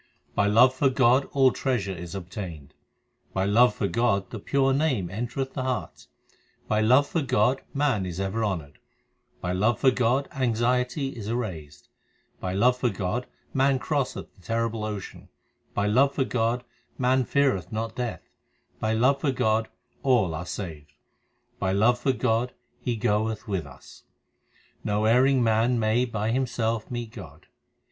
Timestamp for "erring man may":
25.05-26.05